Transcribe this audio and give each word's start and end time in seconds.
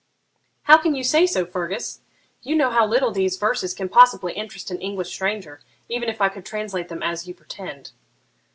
'How 0.63 0.79
can 0.79 0.95
you 0.95 1.03
say 1.03 1.27
so, 1.27 1.45
Fergus? 1.45 2.01
You 2.41 2.55
know 2.55 2.71
how 2.71 2.87
little 2.87 3.11
these 3.11 3.37
verses 3.37 3.75
can 3.75 3.87
possibly 3.87 4.33
interest 4.33 4.71
an 4.71 4.81
English 4.81 5.09
stranger, 5.09 5.59
even 5.89 6.09
if 6.09 6.19
I 6.21 6.27
could 6.29 6.43
translate 6.43 6.87
them 6.89 7.03
as 7.03 7.27
you 7.27 7.35
pretend.' 7.35 7.91